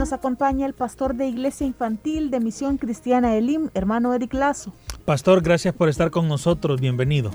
[0.00, 4.72] Nos acompaña el pastor de Iglesia Infantil de Misión Cristiana Elim, hermano Eric Lazo.
[5.04, 7.30] Pastor, gracias por estar con nosotros, bienvenido.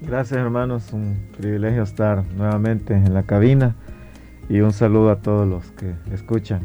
[0.00, 3.76] Gracias hermanos, un privilegio estar nuevamente en la cabina
[4.48, 6.62] y un saludo a todos los que escuchan.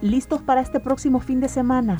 [0.00, 1.96] ¿Listos para este próximo fin de semana?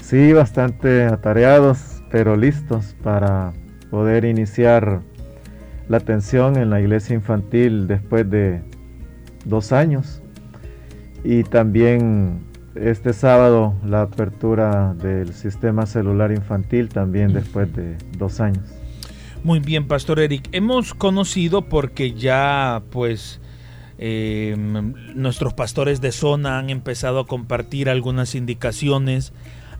[0.00, 3.52] Sí, bastante atareados, pero listos para
[3.92, 5.02] poder iniciar
[5.88, 8.60] la atención en la iglesia infantil después de
[9.44, 10.21] dos años
[11.24, 12.40] y también
[12.74, 18.64] este sábado la apertura del sistema celular infantil también después de dos años.
[19.44, 20.48] Muy bien, Pastor Eric.
[20.52, 23.40] Hemos conocido porque ya pues
[23.98, 24.54] eh,
[25.14, 29.32] nuestros pastores de zona han empezado a compartir algunas indicaciones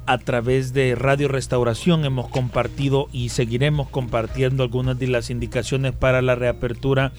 [0.07, 2.05] a través de Radio Restauración.
[2.05, 7.13] Hemos compartido y seguiremos compartiendo algunas de las indicaciones para la reapertura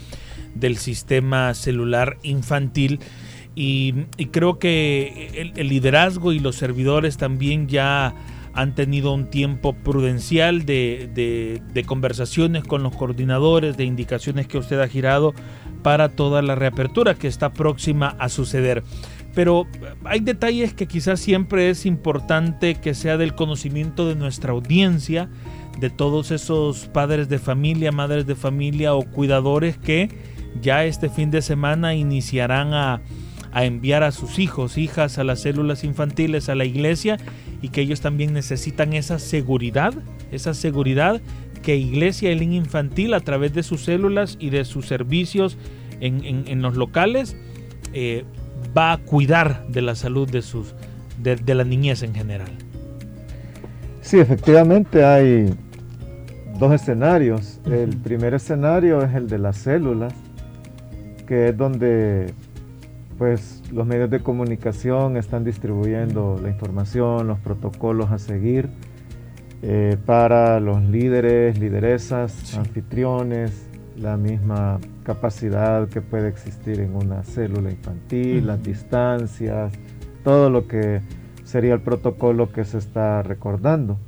[0.54, 3.00] del sistema celular infantil.
[3.56, 3.94] Y,
[4.32, 8.16] creo que el, liderazgo y los servidores también ya
[8.54, 14.88] han tenido un tiempo prudencial de, conversaciones con los coordinadores, de indicaciones que usted ha
[14.88, 15.34] girado
[15.84, 18.84] para toda la reapertura que está próxima a suceder.
[19.36, 19.68] Pero
[20.04, 25.30] hay detalles que quizás siempre es importante que sea del conocimiento de nuestra audiencia,
[25.80, 30.10] de todos esos padres de familia, madres de familia o cuidadores que
[30.62, 33.02] ya este fin de semana iniciarán a,
[33.54, 37.18] a enviar a sus hijos, hijas a las células infantiles, a la iglesia
[37.62, 39.94] y que ellos también necesitan esa seguridad,
[40.32, 41.22] esa seguridad
[41.62, 45.58] que Iglesia El Infantil a través de sus células y de sus servicios
[46.02, 47.38] en, los locales
[47.94, 48.26] eh,
[48.78, 50.76] va a cuidar de la salud de, sus,
[51.22, 52.52] de, de la niñez en general.
[54.02, 55.54] Sí, efectivamente hay
[56.60, 57.62] dos escenarios.
[57.66, 60.14] El primer escenario es el de las células,
[61.26, 62.34] que es donde
[63.24, 68.68] pues los medios de comunicación están distribuyendo la información, los protocolos a seguir
[69.62, 77.72] eh, para los líderes, lideresas, anfitriones, la misma capacidad que puede existir en una célula
[77.72, 79.72] infantil, las distancias,
[80.26, 81.00] todo lo que
[81.46, 84.00] sería el protocolo que se está recordando.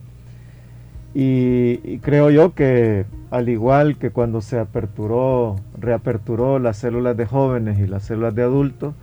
[1.18, 7.80] Y, creo yo que al igual que cuando se aperturó, reaperturó las células de jóvenes
[7.80, 8.96] y las células de adultos,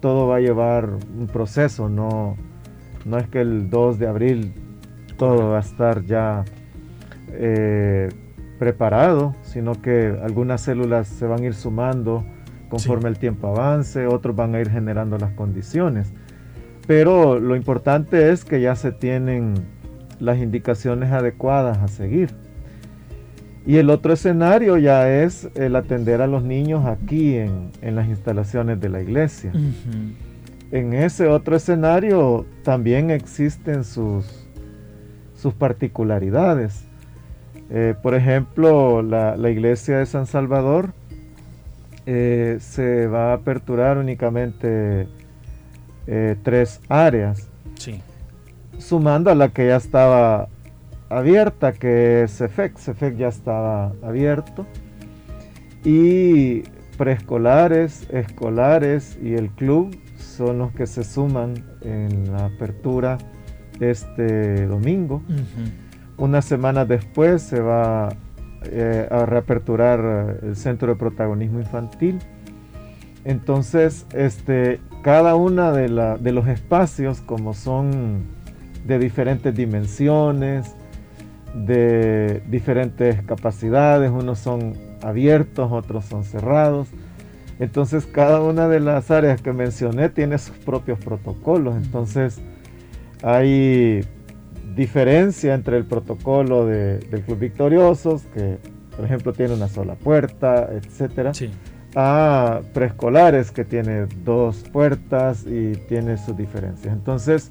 [0.00, 2.36] todo va a llevar un proceso, no,
[3.04, 4.54] no es que el 2 de abril
[5.18, 6.46] todo va a estar ya
[7.32, 8.08] eh,
[8.58, 12.24] preparado, sino que algunas células se van a ir sumando
[12.70, 16.14] conforme el tiempo avance, otros van a ir generando las condiciones.
[16.86, 19.52] Pero lo importante es que ya se tienen
[20.20, 22.30] las indicaciones adecuadas a seguir.
[23.66, 28.80] Y el otro escenario ya es el atender a los niños aquí en, las instalaciones
[28.80, 29.52] de la iglesia.
[30.70, 34.48] En ese otro escenario también existen sus,
[35.34, 36.84] sus particularidades.
[37.70, 40.92] Eh, por ejemplo, la, iglesia de San Salvador
[42.06, 45.08] eh, se va a aperturar únicamente
[46.06, 47.48] eh, tres áreas,
[48.78, 50.48] sumando a la que ya estaba
[51.10, 52.78] abierta que es CEFEC.
[52.78, 54.66] CEFEC ya estaba abierto.
[55.84, 56.62] Y
[56.96, 63.18] preescolares, escolares y el club son los que se suman en la apertura
[63.80, 65.22] este domingo.
[66.16, 68.08] Una semana después se va
[68.64, 72.18] eh, a reaperturar el centro de protagonismo infantil.
[73.24, 78.24] Entonces, este, cada una de, de los espacios, como son
[78.88, 80.74] de diferentes dimensiones,
[81.54, 86.88] de diferentes capacidades, unos son abiertos, otros son cerrados.
[87.60, 91.76] Entonces cada una de las áreas que mencioné tiene sus propios protocolos.
[91.76, 92.40] Entonces
[93.22, 94.00] hay
[94.74, 98.56] diferencia entre el protocolo del Club Victoriosos, que
[98.96, 101.32] por ejemplo tiene una sola puerta, etcétera,
[101.94, 106.94] a preescolares que tiene dos puertas y tiene sus diferencias.
[106.94, 107.50] Entonces,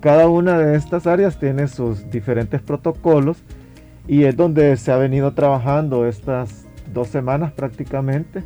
[0.00, 3.38] cada una de estas áreas tiene sus diferentes protocolos
[4.06, 8.44] y es donde se ha venido trabajando estas dos semanas prácticamente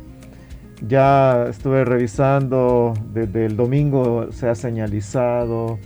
[0.87, 5.77] ya estuve revisando, desde el domingo se ha señalizado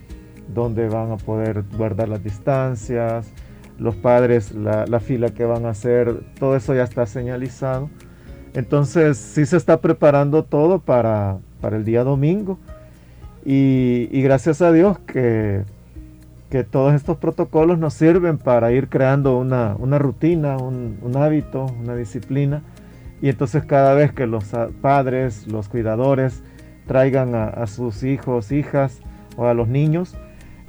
[0.54, 3.28] dónde van a poder guardar las distancias,
[3.78, 7.90] los padres, la, fila que van a hacer, todo eso ya está señalizado.
[8.54, 12.58] Entonces sí se está preparando todo para, para el día domingo
[13.46, 15.64] y, gracias a Dios que,
[16.50, 22.64] que, todos estos protocolos nos sirven para ir creando una, rutina, un, hábito, una disciplina
[23.22, 24.46] y entonces cada vez que los
[24.82, 26.42] padres, los cuidadores
[26.88, 29.00] traigan a, sus hijos, hijas
[29.38, 30.16] o a los niños,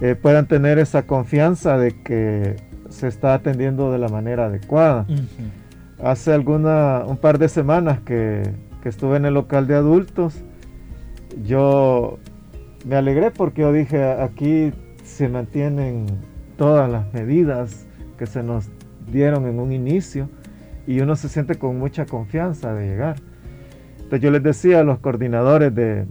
[0.00, 2.56] eh, puedan tener esa confianza de que
[2.90, 5.06] se está atendiendo de la manera adecuada.
[6.02, 10.44] Hace alguna, un par de semanas que, estuve en el local de adultos,
[11.44, 12.20] yo
[12.86, 14.72] me alegré porque yo dije, aquí
[15.04, 16.06] se mantienen
[16.56, 17.86] todas las medidas
[18.16, 18.70] que se nos
[19.12, 20.30] dieron en un inicio
[20.86, 23.16] y uno se siente con mucha confianza de llegar.
[23.96, 26.06] Entonces yo les decía a los coordinadores de,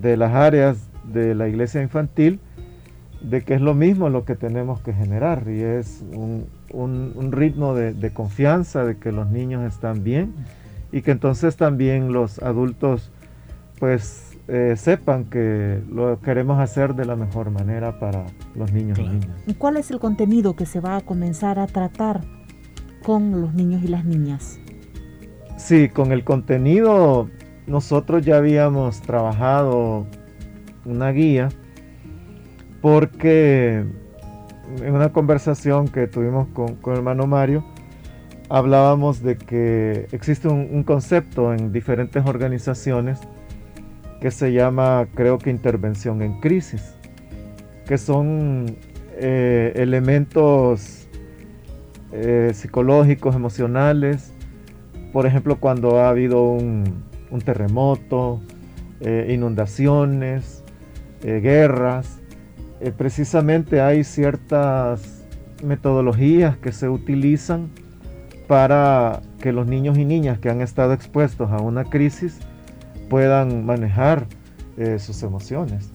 [0.00, 2.40] de las áreas de la iglesia infantil,
[3.20, 6.46] de que es lo mismo lo que tenemos que generar y es un,
[7.32, 10.32] ritmo de, confianza de que los niños están bien
[10.90, 13.12] y que entonces también los adultos
[13.78, 18.26] pues eh, sepan que lo queremos hacer de la mejor manera para
[18.56, 19.36] los niños y niñas.
[19.58, 22.20] ¿Cuál es el contenido que se va a comenzar a tratar
[23.04, 24.58] con los niños y las niñas?
[25.56, 27.28] Sí, con el contenido
[27.66, 30.06] nosotros ya habíamos trabajado
[30.84, 31.50] una guía
[32.80, 33.84] porque
[34.82, 37.64] en una conversación que tuvimos con, el hermano Mario,
[38.48, 43.20] hablábamos de que existe un, concepto en diferentes organizaciones
[44.20, 46.94] que se llama, creo que, intervención en crisis,
[47.86, 48.76] que son
[49.16, 51.08] eh, elementos
[52.12, 54.32] eh, psicológicos, emocionales,
[55.12, 57.02] por ejemplo, cuando ha habido un,
[57.44, 58.40] terremoto,
[59.00, 60.62] eh, inundaciones,
[61.22, 62.18] guerras,
[62.96, 65.26] precisamente hay ciertas
[65.62, 67.68] metodologías que se utilizan
[68.48, 72.40] para que los niños y niñas que han estado expuestos a una crisis
[73.10, 74.26] puedan manejar
[74.78, 75.90] eh, sus emociones.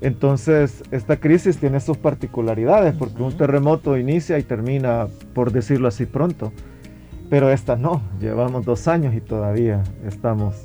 [0.00, 6.06] Entonces, esta crisis tiene sus particularidades, porque un terremoto inicia y termina, por decirlo así,
[6.06, 6.52] pronto.
[7.28, 10.62] Pero esta no, llevamos dos años y todavía estamos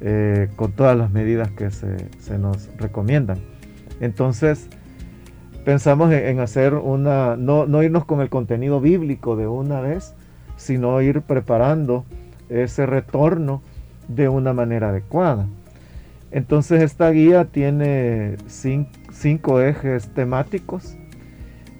[0.00, 3.38] eh, con todas las medidas que se nos recomiendan.
[4.00, 4.68] Entonces,
[5.66, 10.14] pensamos en, hacer una, no, no, irnos con el contenido bíblico de una vez,
[10.56, 12.04] sino ir preparando
[12.48, 13.62] ese retorno
[14.08, 15.46] de una manera adecuada.
[16.30, 20.96] Entonces esta guía tiene cinco, ejes temáticos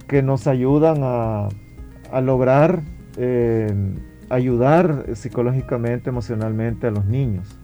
[0.06, 1.48] que nos ayudan a,
[2.22, 2.80] lograr
[3.16, 3.72] eh,
[4.30, 7.58] ayudar psicológicamente, emocionalmente a los niños.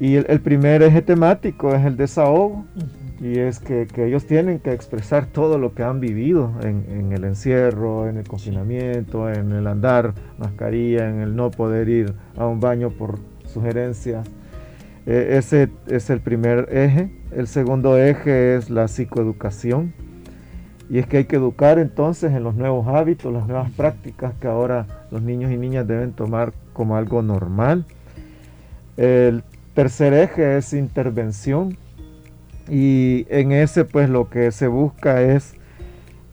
[0.00, 2.64] Y el, primer eje temático es el desahogo
[3.20, 8.08] y es que, ellos tienen que expresar todo lo que han vivido en, el encierro,
[8.08, 12.90] en el confinamiento, en el andar mascarilla, en el no poder ir a un baño
[12.90, 13.20] por
[13.54, 14.26] sugerencias.
[15.06, 17.10] E, ese es el primer eje.
[17.34, 19.92] El segundo eje es la psicoeducación.
[20.90, 24.46] Y es que hay que educar entonces en los nuevos hábitos, las nuevas prácticas que
[24.48, 27.86] ahora los niños y niñas deben tomar como algo normal.
[28.98, 29.42] El
[29.74, 31.76] tercer eje es intervención
[32.68, 35.54] y en ese pues lo que se busca es,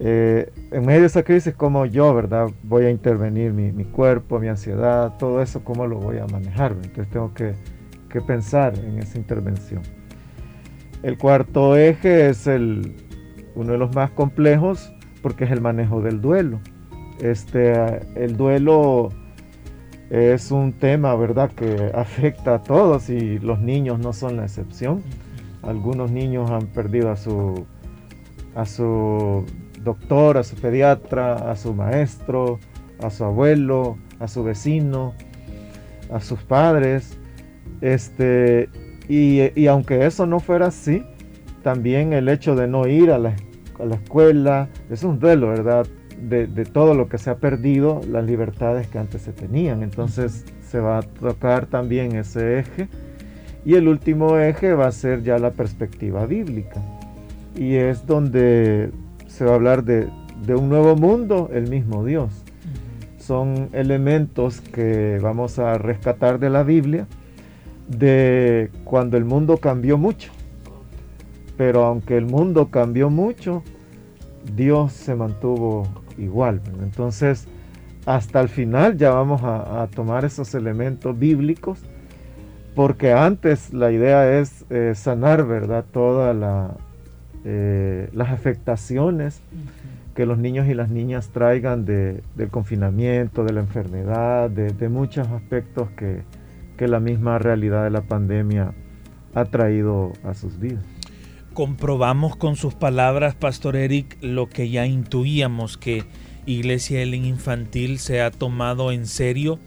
[0.03, 2.49] eh, en medio de esa crisis, como yo, ¿verdad?
[2.63, 6.71] Voy a intervenir mi, cuerpo, mi ansiedad, todo eso, cómo lo voy a manejar.
[6.71, 7.53] Entonces tengo que,
[8.25, 9.83] pensar en esa intervención.
[11.03, 12.95] El cuarto eje es el,
[13.53, 14.91] uno de los más complejos
[15.21, 16.59] porque es el manejo del duelo.
[17.19, 17.73] Este,
[18.15, 19.09] el duelo
[20.09, 25.03] es un tema, ¿verdad?, que afecta a todos y los niños no son la excepción.
[25.61, 27.67] Algunos niños han perdido a su,
[28.55, 29.45] a su
[29.83, 32.59] doctor, a su pediatra, a su maestro,
[33.01, 35.13] a su abuelo, a su vecino,
[36.11, 37.17] a sus padres.
[37.81, 38.69] Este,
[39.07, 41.03] y, aunque eso no fuera así,
[41.63, 43.35] también el hecho de no ir a la,
[43.93, 45.87] escuela es un duelo, ¿verdad?
[46.21, 49.81] De, de, todo lo que se ha perdido, las libertades que antes se tenían.
[49.81, 52.87] Entonces se va a tocar también ese eje
[53.65, 56.81] y el último eje va a ser ya la perspectiva bíblica.
[57.55, 58.91] Y es donde
[59.41, 60.07] se va a hablar de,
[60.53, 62.31] un nuevo mundo, el mismo Dios.
[63.17, 67.07] Son elementos que vamos a rescatar de la Biblia,
[67.87, 70.31] de cuando el mundo cambió mucho.
[71.57, 73.63] Pero aunque el mundo cambió mucho,
[74.55, 75.87] Dios se mantuvo
[76.19, 76.61] igual.
[76.83, 77.47] Entonces,
[78.05, 81.79] hasta el final ya vamos a tomar esos elementos bíblicos
[82.75, 85.83] porque antes la idea es eh, sanar, ¿verdad?
[85.91, 86.77] Todas la,
[87.43, 89.41] eh, las afectaciones
[90.15, 95.27] que los niños y las niñas traigan de, del confinamiento, de la enfermedad, de, muchos
[95.29, 96.23] aspectos que,
[96.77, 98.73] que la misma realidad de la pandemia
[99.33, 100.83] ha traído a sus vidas.
[101.53, 106.03] Comprobamos con sus palabras, Pastor Eric, lo que ya intuíamos, que
[106.45, 109.59] Iglesia Ellen Infantil se ha tomado en serio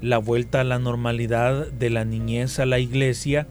[0.00, 3.46] la vuelta a la normalidad de la niñez a la iglesia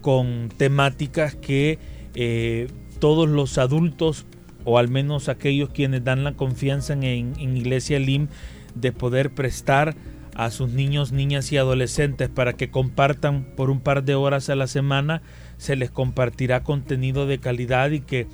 [0.00, 1.78] con temáticas que
[2.14, 2.68] eh,
[3.04, 4.24] todos los adultos
[4.64, 8.28] o al menos aquellos quienes dan la confianza en, Iglesia LIM
[8.74, 9.94] de poder prestar
[10.34, 14.54] a sus niños, niñas y adolescentes para que compartan por un par de horas a
[14.54, 15.20] la semana,
[15.58, 18.26] se les compartirá contenido de calidad y que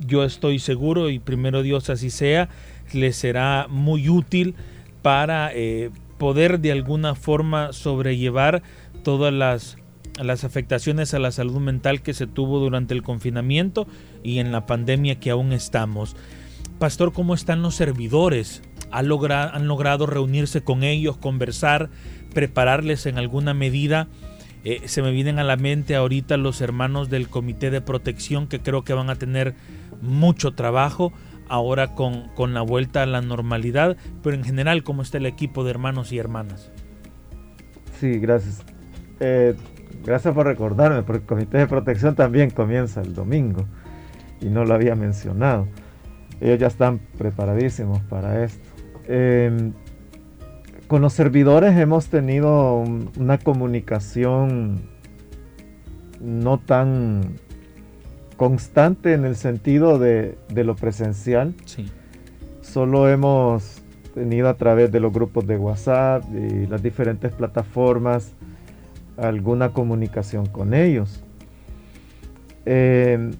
[0.00, 2.48] yo estoy seguro y primero Dios así sea,
[2.92, 4.56] les será muy útil
[5.02, 8.64] para eh, poder de alguna forma sobrellevar
[9.04, 9.76] todas las,
[10.22, 13.86] las afectaciones a la salud mental que se tuvo durante el confinamiento
[14.22, 16.16] y en la pandemia que aún estamos.
[16.78, 18.62] Pastor, ¿cómo están los servidores?
[18.90, 21.90] ¿Han, han logrado reunirse con ellos, conversar,
[22.32, 24.08] prepararles en alguna medida?
[24.64, 28.60] Eh, se me vienen a la mente ahorita los hermanos del Comité de Protección que
[28.60, 29.54] creo que van a tener
[30.00, 31.12] mucho trabajo
[31.48, 35.64] ahora con, con la vuelta a la normalidad, pero en general, ¿cómo está el equipo
[35.64, 36.70] de hermanos y hermanas?
[38.00, 38.62] Sí, gracias.
[39.20, 39.54] Eh,
[40.04, 43.64] gracias por recordarme, porque el Comité de Protección también comienza el domingo
[44.40, 45.66] y no lo había mencionado.
[46.40, 48.68] Ellos ya están preparadísimos para esto.
[49.06, 49.72] Em,
[50.86, 52.84] con los servidores hemos tenido
[53.18, 54.82] una comunicación
[56.20, 57.36] no tan
[58.36, 61.54] constante en el sentido de, lo presencial.
[61.64, 61.90] Sí.
[62.60, 63.82] Solo hemos
[64.14, 68.32] tenido a través de los grupos de WhatsApp y las diferentes plataformas
[69.16, 71.22] alguna comunicación con ellos.
[72.66, 73.30] Eh,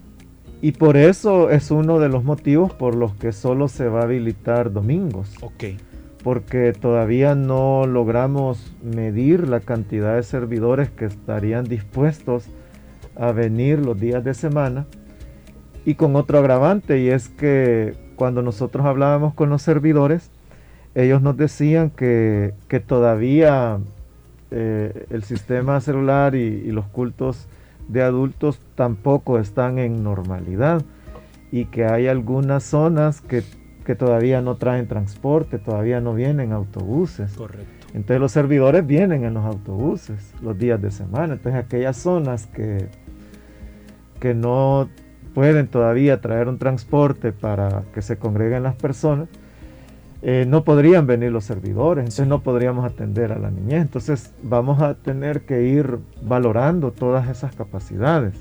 [0.61, 4.03] y por eso es uno de los motivos por los que solo se va a
[4.03, 5.33] habilitar domingos.
[5.41, 5.63] Ok.
[6.23, 12.47] Porque todavía no logramos medir la cantidad de servidores que estarían dispuestos
[13.15, 14.85] a venir los días de semana.
[15.85, 20.31] Y con otro agravante, y es que cuando nosotros hablábamos con los servidores,
[20.95, 22.53] ellos nos decían que,
[22.87, 23.79] todavía
[24.57, 27.49] eh, el sistema celular y, los cultos
[27.89, 30.81] de adultos tampoco están en normalidad
[31.51, 33.43] y que hay algunas zonas que,
[33.85, 37.33] que, todavía no traen transporte, todavía no vienen autobuses.
[37.33, 37.87] Correcto.
[37.93, 41.33] Entonces los servidores vienen en los autobuses los días de semana.
[41.33, 42.87] Entonces aquellas zonas que,
[44.21, 44.87] que no
[45.33, 49.27] pueden todavía traer un transporte para que se congreguen las personas,
[50.21, 53.81] eh, no podrían venir los servidores, entonces no podríamos atender a la niñez.
[53.81, 58.33] Entonces vamos a tener que ir valorando todas esas capacidades.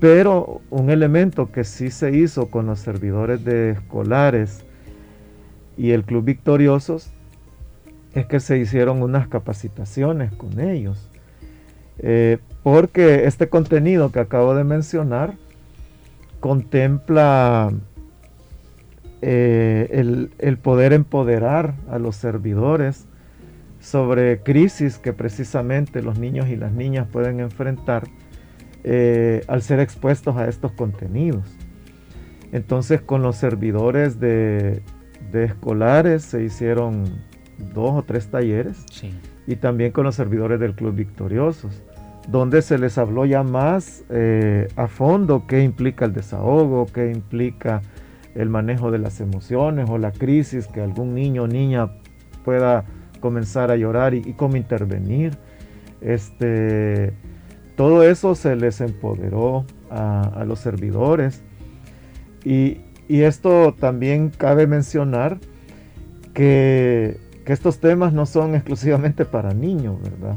[0.00, 4.64] Pero un elemento que sí se hizo con los servidores de escolares
[5.76, 7.10] y el Club Victoriosos
[8.14, 11.10] es que se hicieron unas capacitaciones con ellos.
[11.98, 15.34] Eh, porque este contenido que acabo de mencionar
[16.38, 17.72] contempla
[19.20, 23.06] eh, el, poder empoderar a los servidores
[23.80, 28.04] sobre crisis que precisamente los niños y las niñas pueden enfrentar
[28.84, 31.44] eh, al ser expuestos a estos contenidos.
[32.52, 34.82] Entonces con los servidores de,
[35.32, 37.04] escolares se hicieron
[37.74, 38.84] dos o tres talleres
[39.46, 41.82] y también con los servidores del Club Victoriosos
[42.28, 47.80] donde se les habló ya más eh, a fondo qué implica el desahogo, qué implica
[48.38, 51.90] el manejo de las emociones o la crisis que algún niño o niña
[52.44, 52.84] pueda
[53.20, 55.36] comenzar a llorar y, cómo intervenir.
[56.00, 57.12] Este,
[57.76, 61.42] todo eso se les empoderó a, los servidores.
[62.44, 62.78] Y,
[63.08, 65.38] esto también cabe mencionar
[66.34, 70.36] que, que estos temas no son exclusivamente para niños, ¿verdad?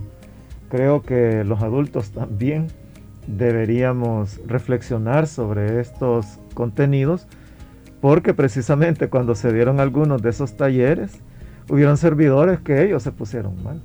[0.71, 2.67] creo que los adultos también
[3.27, 7.27] deberíamos reflexionar sobre estos contenidos
[8.01, 11.19] porque precisamente cuando se dieron algunos de esos talleres
[11.69, 13.79] hubieron servidores que ellos se pusieron mal.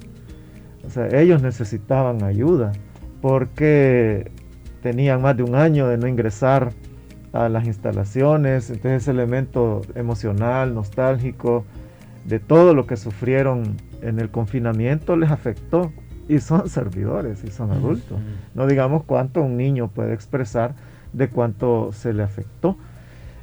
[0.86, 2.72] O sea, ellos necesitaban ayuda
[3.20, 4.30] porque
[4.82, 6.72] tenían más de un año de no ingresar
[7.32, 11.64] a las instalaciones, entonces ese elemento emocional, nostálgico,
[12.24, 15.92] de todo lo que sufrieron en el confinamiento les afectó
[16.28, 18.18] y son servidores y son adultos.
[18.54, 20.74] No digamos cuánto un niño puede expresar
[21.12, 22.76] de cuánto se le afectó.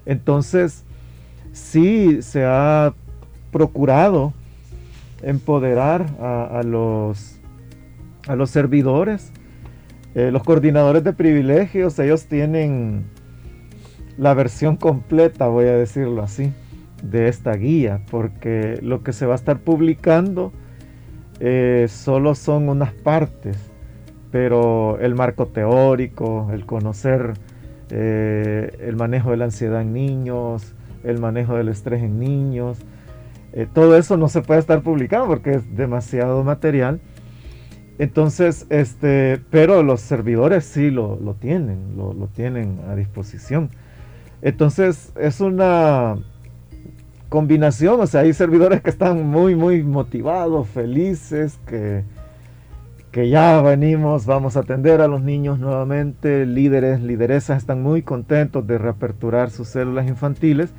[0.06, 0.84] Entonces,
[1.52, 2.94] sí se ha
[3.52, 4.34] procurado
[5.22, 7.40] empoderar a, los,
[8.28, 9.32] a los servidores.
[10.16, 13.06] Eh, los coordinadores de privilegios, ellos tienen
[14.18, 16.52] la versión completa, voy a decirlo así,
[17.02, 20.52] de esta guía, porque lo que se va a estar publicando
[21.40, 23.58] eh, solo son unas partes,
[24.32, 27.34] pero el marco teórico, el conocer
[27.90, 30.74] eh, el manejo de la ansiedad en niños,
[31.04, 32.80] el manejo del estrés en niños,
[33.74, 37.00] todo eso no se puede estar publicado porque es demasiado material
[38.00, 43.70] entonces, este, pero los servidores sí lo, tienen, lo, tienen a disposición.
[44.42, 46.18] Entonces, es una
[47.30, 52.04] combinación, o sea, hay servidores que están muy, muy motivados, felices, que,
[53.13, 58.65] que ya venimos, vamos a atender a los niños nuevamente, líderes, lideresas están muy contentos
[58.65, 60.74] de reaperturar sus células infantiles,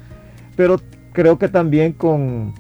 [0.57, 0.81] pero
[1.13, 2.53] creo que también con,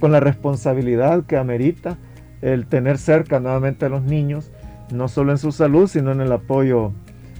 [0.00, 1.98] con la responsabilidad que amerita
[2.40, 4.50] el tener cerca nuevamente a los niños,
[4.92, 6.90] no solo en su salud, sino en el apoyo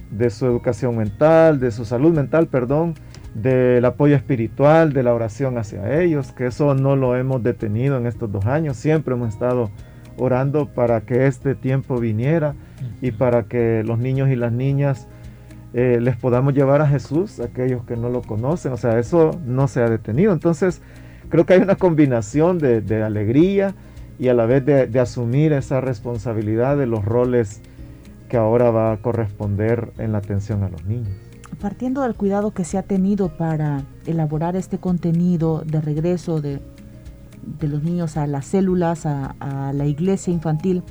[0.09, 2.93] de su educación mental, de su salud mental, perdón,
[3.35, 8.07] del apoyo espiritual, de la oración hacia ellos, que eso no lo hemos detenido en
[8.07, 9.69] estos dos años, siempre hemos estado
[10.17, 12.55] orando para que este tiempo viniera
[13.01, 15.07] y para que los niños y las niñas
[15.73, 19.67] eh, les podamos llevar a Jesús, aquellos que no lo conocen, o sea, eso no
[19.67, 20.33] se ha detenido.
[20.33, 20.81] Entonces,
[21.29, 23.73] creo que hay una combinación de, de alegría,
[24.19, 27.61] y a la vez de, asumir esa responsabilidad de los roles
[28.29, 31.09] que ahora va a corresponder en la atención a los niños.
[31.61, 36.61] Partiendo del cuidado que se ha tenido para elaborar este contenido de regreso de,
[37.61, 40.83] los niños a las células, a, a la iglesia infantil,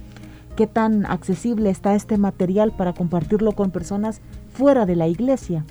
[0.56, 4.20] ¿qué tan accesible está este material para compartirlo con personas
[4.52, 5.64] fuera de la iglesia?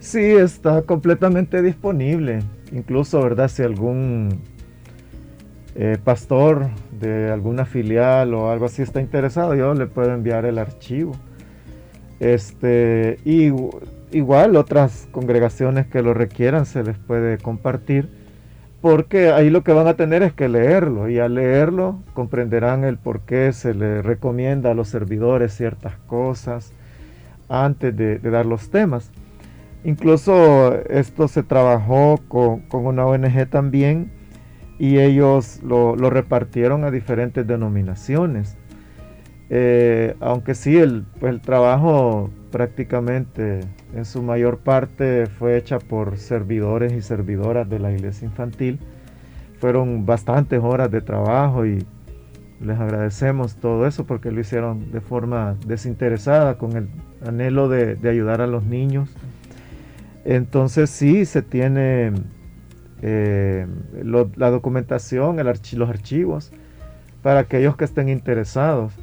[0.00, 2.40] Sí, está completamente disponible.
[2.72, 3.48] Incluso, ¿verdad?
[3.48, 4.40] Si algún
[5.76, 6.68] eh, pastor
[7.00, 11.16] de alguna filial o algo así está interesado, yo le puedo enviar el archivo.
[12.20, 13.50] Este, y
[14.12, 18.08] igual otras congregaciones que lo requieran se les puede compartir,
[18.84, 22.98] porque ahí lo que van a tener es que leerlo y al leerlo comprenderán el
[22.98, 26.70] por qué se le recomienda a los servidores ciertas cosas
[27.48, 29.10] antes de, dar los temas.
[29.84, 34.10] Incluso esto se trabajó con, con una ONG también
[34.78, 38.58] y ellos lo, repartieron a diferentes denominaciones.
[39.50, 43.60] Eh, aunque sí, el, pues, el, trabajo prácticamente
[43.94, 48.78] en su mayor parte fue hecha por servidores y servidoras de la iglesia infantil.
[49.58, 51.84] Fueron bastantes horas de trabajo y
[52.60, 56.88] les agradecemos todo eso porque lo hicieron de forma desinteresada, con el
[57.26, 59.10] anhelo de, ayudar a los niños.
[60.24, 62.12] Entonces sí, se tiene
[63.02, 63.66] eh,
[64.02, 66.50] la documentación, los archivos,
[67.22, 68.94] para aquellos que estén interesados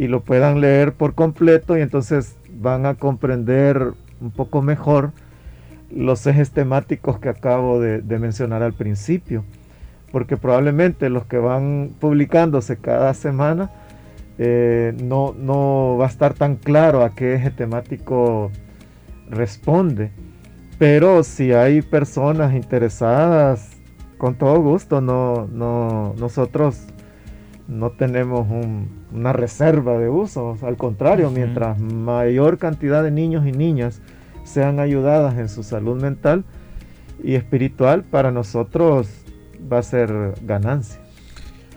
[0.00, 5.12] y lo puedan leer por completo y entonces van a comprender un poco mejor
[5.94, 9.44] los ejes temáticos que acabo de, mencionar al principio,
[10.10, 13.70] porque probablemente los que van publicándose cada semana
[14.38, 18.50] eh, no, no va a estar tan claro a qué eje temático
[19.28, 20.12] responde.
[20.78, 23.68] Pero si hay personas interesadas,
[24.16, 26.86] con todo gusto, no, no, nosotros
[27.70, 28.48] no tenemos
[29.12, 30.62] una reserva de usos.
[30.64, 34.02] Al contrario, mientras mayor cantidad de niños y niñas
[34.42, 36.44] sean ayudadas en su salud mental
[37.22, 39.08] y espiritual, para nosotros
[39.72, 41.00] va a ser ganancia.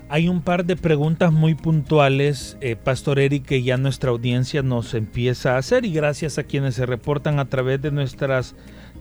[0.09, 4.93] Hay un par de preguntas muy puntuales, eh, Pastor Eric, que ya nuestra audiencia nos
[4.95, 8.55] empieza a hacer y gracias a quienes se reportan a través de nuestras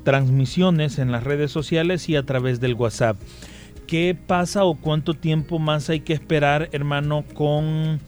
[0.04, 3.16] transmisiones en las redes sociales y a través del WhatsApp.
[3.92, 8.00] ¿Qué pasa o cuánto tiempo más hay que esperar, hermano, con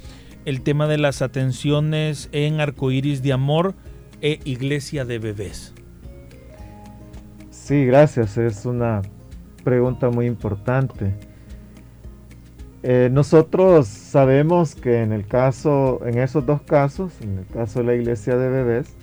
[0.47, 3.75] el tema de las atenciones en Arcoíris de Amor
[4.23, 5.75] e Iglesia de Bebés?
[7.51, 8.39] Sí, gracias.
[8.39, 9.03] Es una
[9.63, 11.15] pregunta muy importante.
[12.83, 17.85] Eh, nosotros sabemos que en el caso, en esos dos casos, en el caso de
[17.85, 18.97] la iglesia de bebés,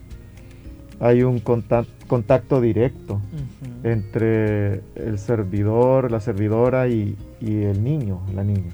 [1.02, 3.20] hay un contacto, directo
[3.84, 8.72] entre el servidor, la servidora y, el niño, la niña.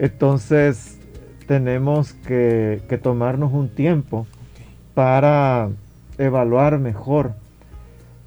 [0.00, 0.98] Entonces
[1.46, 4.26] tenemos que, tomarnos un tiempo
[4.94, 5.68] para
[6.18, 7.34] evaluar mejor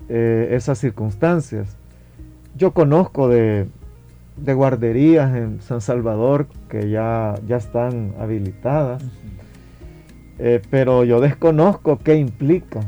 [0.08, 1.76] eh, esas circunstancias.
[2.56, 3.67] Yo conozco de,
[4.38, 9.04] guarderías en San Salvador que ya, ya están habilitadas.
[10.39, 12.82] Eh, pero yo desconozco qué implica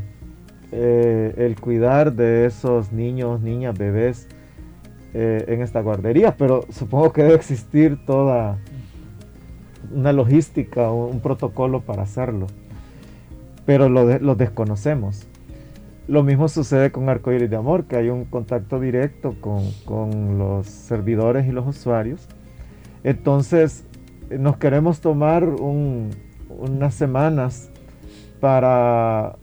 [0.71, 4.27] eh, el cuidar de esos niños, niñas, bebés
[5.15, 8.59] eh, en esta guardería, pero supongo que debe existir toda,
[9.91, 12.45] una logística, un protocolo para hacerlo,
[13.65, 15.27] pero lo, desconocemos.
[16.07, 21.47] Lo mismo sucede con Arcoíris de Amor, que hay un contacto directo con, los servidores
[21.47, 22.27] y los usuarios.
[23.03, 23.85] Entonces,
[24.29, 25.43] nos queremos tomar
[26.49, 27.69] unas semanas
[28.39, 29.35] para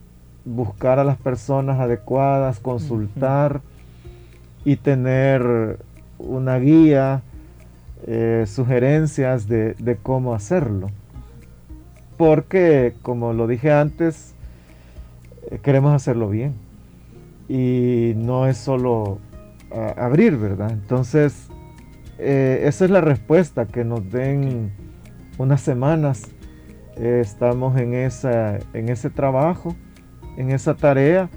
[0.44, 3.60] buscar a las personas adecuadas, consultar
[4.64, 5.78] y tener
[6.18, 7.22] una guía,
[8.06, 10.88] eh, sugerencias de, cómo hacerlo.
[12.16, 14.34] Porque, como lo dije antes,
[15.50, 16.54] eh, queremos hacerlo bien.
[17.48, 19.18] Y no es solo
[19.96, 20.70] abrir, ¿verdad?
[20.70, 21.48] Entonces,
[22.18, 24.72] eh, esa es la respuesta, que nos den
[25.38, 26.22] unas semanas.
[26.96, 29.74] Estamos en, esa, en ese trabajo,
[30.36, 31.28] en esa tarea.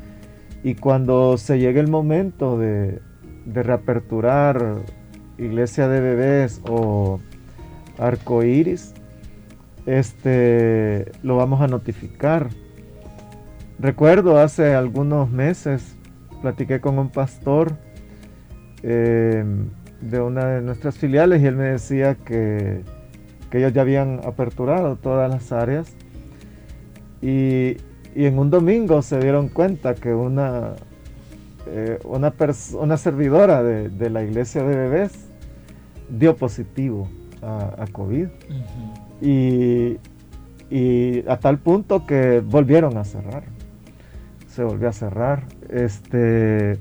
[0.63, 3.01] Y cuando se llegue el momento de,
[3.45, 4.83] reaperturar
[5.37, 7.19] iglesia de bebés o
[7.97, 8.93] arco iris,
[9.85, 12.49] este, lo vamos a notificar.
[13.79, 15.95] Recuerdo hace algunos meses,
[16.41, 17.73] platiqué con un pastor
[18.83, 19.43] eh,
[20.01, 22.83] de una de nuestras filiales y él me decía que,
[23.57, 25.93] ellos ya habían aperturado todas las áreas
[27.21, 27.77] y,
[28.15, 30.73] en un domingo se dieron cuenta que una,
[31.67, 32.33] eh, una,
[32.73, 35.29] una servidora de, de la iglesia de bebés
[36.09, 37.07] dio positivo
[37.41, 38.27] a, COVID.
[39.21, 39.97] y,
[41.27, 43.43] a tal punto que volvieron a cerrar.
[44.47, 45.43] Se volvió a cerrar.
[45.69, 46.73] Este,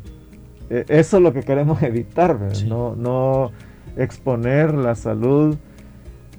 [0.70, 3.52] e, eso es lo que queremos evitar, no, no
[3.96, 5.57] exponer la salud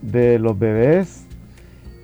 [0.02, 1.26] de los bebés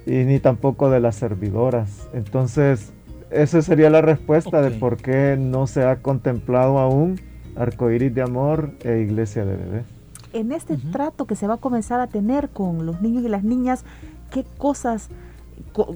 [0.05, 2.07] y ni tampoco de las servidoras.
[2.13, 2.93] Entonces,
[3.31, 7.19] esa sería la respuesta de por qué no se ha contemplado aún
[7.55, 9.95] arcoíris de amor e iglesia de bebés
[10.35, 13.43] en este trato que se va a comenzar a tener con los niños y las
[13.43, 13.85] niñas,
[14.31, 15.07] qué cosas,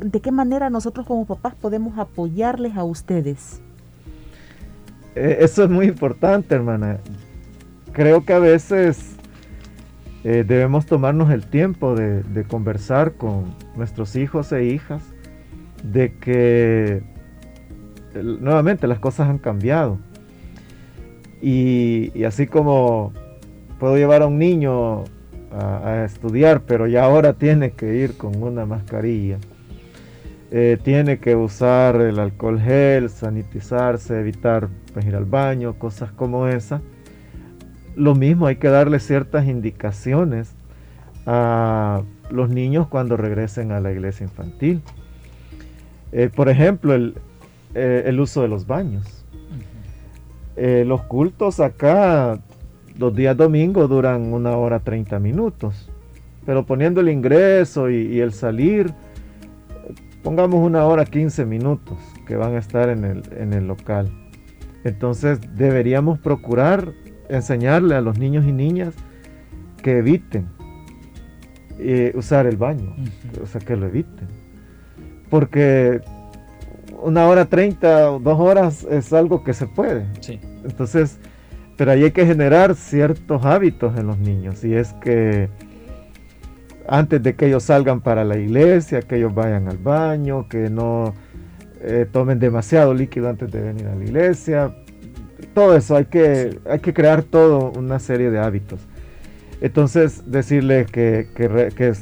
[0.01, 3.61] de qué manera nosotros como papás podemos apoyarles a ustedes.
[5.15, 6.99] Eh, eso es muy importante, hermana.
[7.91, 9.08] Creo que a veces
[10.23, 15.01] eh, debemos tomarnos el tiempo de, conversar con nuestros hijos e hijas
[15.83, 17.01] de que
[18.13, 19.97] nuevamente las cosas han cambiado.
[21.41, 23.13] y así como
[23.79, 25.05] puedo llevar a un niño
[25.51, 29.37] a, estudiar, pero ya ahora tiene que ir con una mascarilla.
[30.51, 36.47] Eh, tiene que usar el alcohol gel, sanitizarse, evitar pues, ir al baño, cosas como
[36.47, 36.81] esa.
[37.95, 40.53] Lo mismo hay que darle ciertas indicaciones
[41.25, 44.81] a los niños cuando regresen a la iglesia infantil.
[46.11, 47.15] Eh, por ejemplo, el,
[47.75, 49.25] eh, el, uso de los baños.
[50.55, 52.39] los cultos acá
[52.99, 55.89] los días domingos duran una hora 30 minutos.
[56.45, 58.93] Pero poniendo el ingreso y, el salir,
[60.21, 61.97] pongamos una hora 15 minutos
[62.27, 64.11] que van a estar en el, en el local.
[64.83, 66.91] Entonces deberíamos procurar
[67.29, 68.93] enseñarle a los niños y niñas
[69.81, 70.47] que eviten
[71.79, 72.95] eh, usar el baño,
[73.41, 74.27] o sea, que lo eviten.
[75.29, 76.01] Porque
[77.01, 80.05] una hora 30 o dos horas es algo que se puede.
[80.63, 81.19] Entonces,
[81.77, 84.63] pero ahí hay que generar ciertos hábitos en los niños.
[84.65, 85.49] Y es que
[86.87, 91.13] antes de que ellos salgan para la iglesia, que ellos vayan al baño, que no
[91.81, 94.75] eh, tomen demasiado líquido antes de venir a la iglesia.
[95.53, 98.79] Todo eso, hay que, hay que crear todo una serie de hábitos.
[99.61, 101.27] Entonces, decirles que,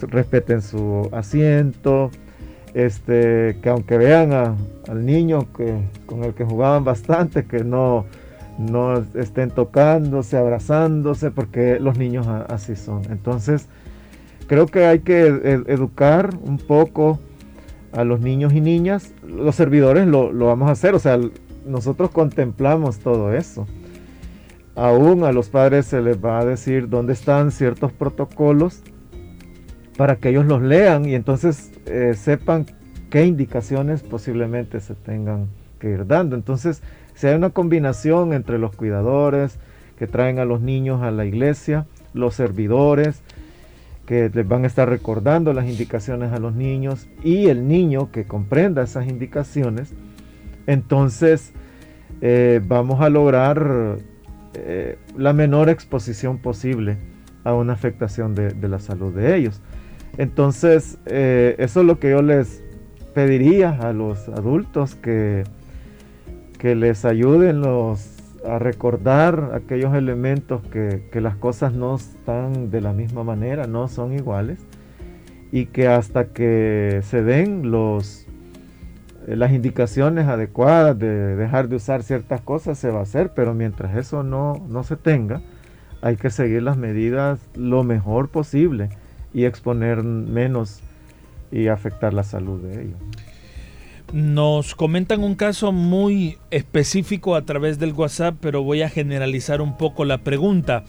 [0.10, 2.12] respeten su asiento,
[2.74, 8.06] este, que aunque vean al niño que, con el que jugaban bastante, que no
[8.58, 13.04] no estén tocándose, abrazándose, porque los niños así son.
[13.12, 13.68] Entonces,
[14.48, 15.28] creo que hay que
[15.68, 17.20] educar un poco
[17.92, 19.14] a los niños y niñas.
[19.26, 21.20] Los servidores lo, vamos a hacer, o sea,
[21.68, 23.68] nosotros contemplamos todo eso.
[24.76, 28.84] Aún a los padres se les va a decir dónde están ciertos protocolos
[29.98, 32.68] para que ellos los lean y entonces eh, sepan
[33.10, 35.48] qué indicaciones posiblemente se tengan
[35.80, 36.36] que ir dando.
[36.36, 36.84] Entonces,
[37.16, 39.58] si hay una combinación entre los cuidadores
[39.98, 43.22] que traen a los niños a la iglesia, los servidores
[44.06, 48.26] que les van a estar recordando las indicaciones a los niños y el niño que
[48.26, 49.94] comprenda esas indicaciones,
[50.68, 51.54] entonces
[52.22, 53.98] eh, vamos a lograr
[54.54, 56.98] eh, la menor exposición posible
[57.44, 59.62] a una afectación de, la salud de ellos.
[60.18, 62.62] Entonces, eh, eso es lo que yo les
[63.14, 65.44] pediría a los adultos que
[66.58, 72.94] que les ayuden los, a recordar aquellos elementos que, las cosas no están de la
[72.94, 74.60] misma manera, no son iguales,
[75.52, 78.27] y que hasta que se den los
[79.36, 83.98] las indicaciones adecuadas de dejar de usar ciertas cosas se va a hacer, pero mientras
[83.98, 85.42] eso no, no se tenga,
[86.02, 88.90] hay que seguir las medidas lo mejor posible
[89.34, 90.82] y exponer menos
[91.52, 93.00] y afectar la salud de ellos.
[94.14, 99.78] Nos comentan un caso muy específico a través del WhatsApp, pero voy a generalizar un
[99.78, 100.86] poco la pregunta.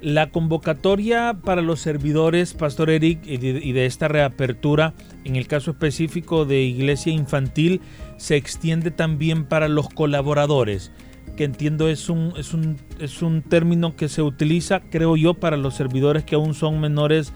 [0.00, 6.44] La convocatoria para los servidores, Pastor Eric, y de, esta reapertura, en el caso específico
[6.44, 7.80] de Iglesia Infantil,
[8.16, 10.92] se extiende también para los colaboradores,
[11.36, 15.56] que entiendo es un, es un, es un término que se utiliza, creo yo, para
[15.56, 17.32] los servidores que aún son menores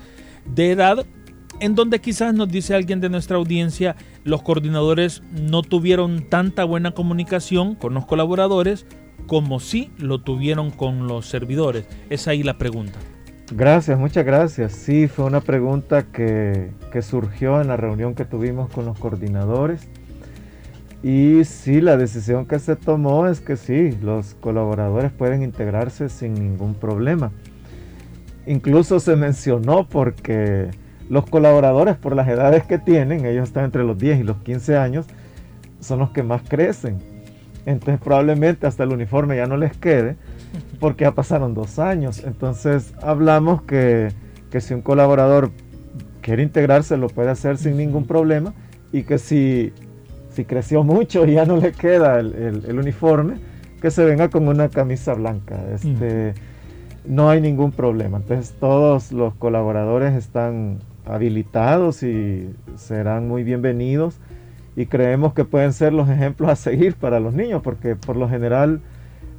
[0.47, 1.05] de edad,
[1.61, 6.93] en donde quizás nos dice alguien de nuestra audiencia, los coordinadores no tuvieron tanta buena
[6.93, 8.87] comunicación con los colaboradores
[9.27, 11.87] como si lo tuvieron con los servidores?
[12.11, 12.99] Es ahí la pregunta.
[13.53, 14.73] Gracias, muchas gracias.
[14.73, 19.87] Sí, fue una pregunta que, que surgió en la reunión que tuvimos con los coordinadores.
[21.03, 26.35] Y sí, la decisión que se tomó es que sí, los colaboradores pueden integrarse sin
[26.35, 27.31] ningún problema.
[28.47, 30.71] Incluso se mencionó porque
[31.09, 34.77] los colaboradores, por las edades que tienen, ellos están entre los 10 y los 15
[34.77, 35.07] años,
[35.81, 36.99] son los que más crecen.
[37.67, 40.17] Entonces probablemente hasta el uniforme ya no les quede
[40.81, 42.23] porque ya pasaron dos años.
[42.25, 44.13] Entonces hablamos que,
[44.59, 45.51] si un colaborador
[46.21, 48.55] quiere integrarse lo puede hacer sin ningún problema
[48.93, 49.73] y que si,
[50.31, 53.35] si creció mucho y ya no le queda el, uniforme,
[53.81, 55.61] que se venga con una camisa blanca.
[55.73, 56.35] Este,
[57.05, 58.19] No hay ningún problema.
[58.19, 64.19] Entonces todos los colaboradores están habilitados y serán muy bienvenidos.
[64.77, 68.29] Y creemos que pueden ser los ejemplos a seguir para los niños, porque por lo
[68.29, 68.81] general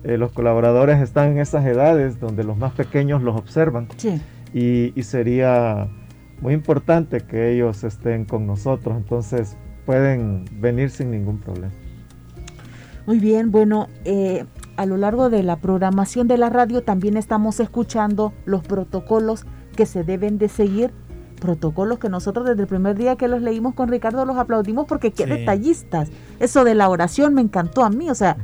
[0.03, 3.87] eh, los colaboradores están en esas edades donde los más pequeños los observan.
[4.53, 5.87] Y, sería
[6.39, 11.73] muy importante que ellos estén con nosotros, entonces pueden venir sin ningún problema.
[13.05, 14.45] Muy bien, bueno, eh,
[14.77, 19.85] a lo largo de la programación de la radio también estamos escuchando los protocolos que
[19.85, 20.91] se deben de seguir
[21.39, 25.11] protocolos que nosotros desde el primer día que los leímos con Ricardo los aplaudimos porque
[25.11, 26.09] qué detallistas.
[26.39, 28.37] Eso de la oración me encantó a mí, o sea,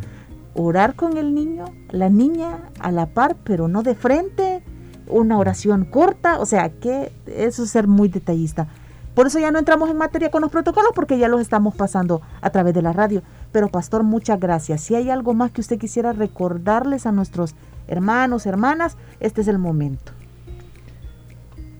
[0.53, 4.63] orar con el niño, la niña a la par, pero no de frente,
[5.07, 8.67] una oración corta, o sea, que eso es ser muy detallista.
[9.13, 12.21] Por eso ya no entramos en materia con los protocolos porque ya los estamos pasando
[12.39, 13.21] a través de la radio.
[13.51, 14.81] Pero pastor, muchas gracias.
[14.81, 17.55] Si hay algo más que usted quisiera recordarles a nuestros
[17.87, 20.13] hermanos, hermanas, este es el momento.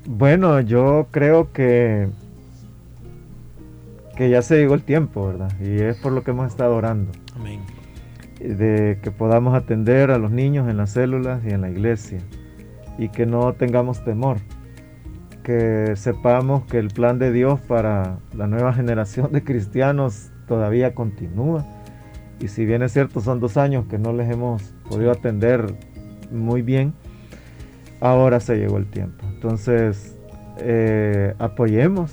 [0.05, 2.09] Bueno, yo creo que,
[4.17, 5.51] que ya se llegó el tiempo, ¿verdad?
[5.61, 7.11] Y es por lo que hemos estado orando.
[7.35, 7.61] Amén.
[8.39, 12.19] De que podamos atender a los niños en las células y en la iglesia.
[12.97, 14.37] Y que no tengamos temor.
[15.43, 21.63] Que sepamos que el plan de Dios para la nueva generación de cristianos todavía continúa.
[22.39, 25.75] Y si bien es cierto, son dos años que no les hemos podido atender
[26.31, 26.93] muy bien,
[28.01, 29.25] ahora se llegó el tiempo.
[29.27, 30.17] Entonces,
[30.57, 32.11] eh, apoyemos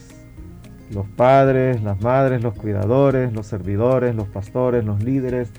[0.92, 5.50] los padres, las madres, los cuidadores, los servidores, los pastores, los líderes,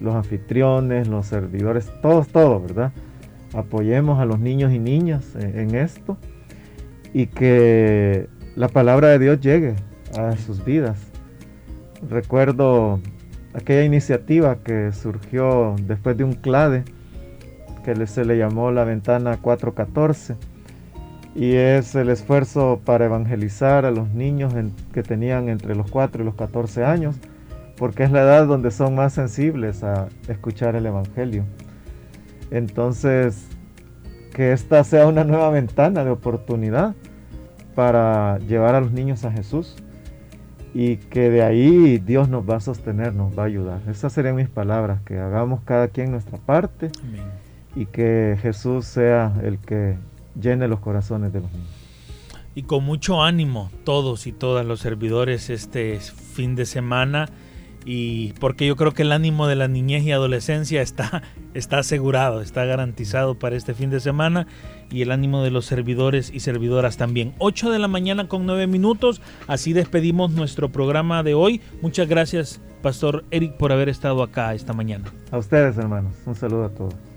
[0.00, 2.92] los anfitriones, los servidores, todos, todos, ¿verdad?
[3.52, 6.16] Apoyemos a los niños y niñas en, esto
[7.12, 9.76] y que la palabra de Dios llegue
[10.18, 10.98] a sus vidas.
[12.08, 13.00] Recuerdo
[13.52, 16.84] aquella iniciativa que surgió después de un clade
[17.84, 20.34] que se le llamó la ventana 414
[21.34, 24.54] y es el esfuerzo para evangelizar a los niños
[24.92, 27.16] que tenían entre los 4 y los 14 años,
[27.76, 31.44] porque es la edad donde son más sensibles a escuchar el Evangelio.
[32.50, 33.48] Entonces,
[34.32, 36.94] que esta sea una nueva ventana de oportunidad
[37.74, 39.76] para llevar a los niños a Jesús
[40.72, 43.80] y que de ahí Dios nos va a sostener, nos va a ayudar.
[43.88, 46.90] Esas serían mis palabras, que hagamos cada quien nuestra parte
[47.74, 49.96] y que Jesús sea el que
[50.40, 51.68] llene los corazones de los niños.
[52.54, 57.28] Y con mucho ánimo todos y todas los servidores este fin de semana
[57.84, 61.22] y porque yo creo que el ánimo de la niñez y adolescencia está,
[61.54, 64.46] está asegurado, está garantizado para este fin de semana
[64.90, 67.34] y el ánimo de los servidores y servidoras también.
[67.38, 71.60] 8 de la mañana con 9 minutos, así despedimos nuestro programa de hoy.
[71.82, 75.12] Muchas gracias, Pastor Eric, por haber estado acá esta mañana.
[75.30, 77.13] A ustedes, hermanos, un saludo a todos.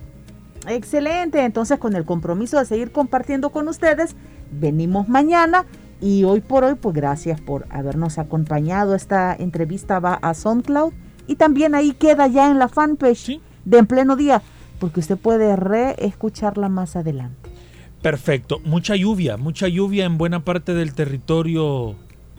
[0.67, 4.15] Excelente, entonces con el compromiso de seguir compartiendo con ustedes,
[4.51, 5.65] venimos mañana
[6.01, 8.93] y hoy por hoy, pues gracias por habernos acompañado.
[8.93, 10.93] Esta entrevista va a SoundCloud
[11.25, 14.41] y también ahí queda ya en la fanpage de En Pleno Día,
[14.79, 17.49] porque usted puede reescucharla más adelante.
[18.01, 18.61] Perfecto.
[18.63, 21.95] Mucha lluvia, mucha lluvia en buena parte del territorio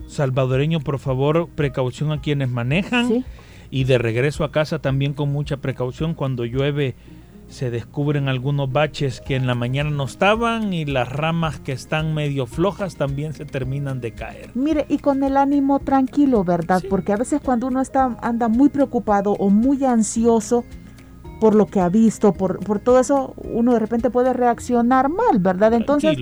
[0.06, 0.80] salvadoreño.
[0.80, 3.24] Por favor, precaución a quienes manejan.
[3.70, 6.94] Y de regreso a casa también con mucha precaución cuando llueve
[7.48, 12.14] se descubren algunos baches que en la mañana no estaban y las ramas que están
[12.14, 14.50] medio flojas también se terminan de caer.
[14.54, 16.82] Mire, y con el ánimo tranquilo, ¿verdad?
[16.88, 20.64] Porque a veces cuando uno está anda muy preocupado o muy ansioso
[21.40, 25.38] por lo que ha visto, por, por todo eso, uno de repente puede reaccionar mal,
[25.38, 25.72] ¿verdad?
[25.72, 26.18] Entonces,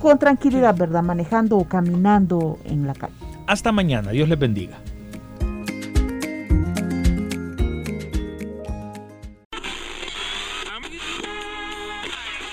[0.00, 1.02] con tranquilidad, ¿verdad?
[1.02, 3.14] Manejando o caminando en la calle.
[3.46, 4.78] Hasta mañana, Dios les bendiga.